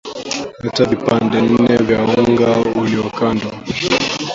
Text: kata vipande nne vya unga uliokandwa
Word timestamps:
kata 0.61 0.83
vipande 0.85 1.41
nne 1.41 1.77
vya 1.77 2.01
unga 2.03 2.51
uliokandwa 2.81 3.51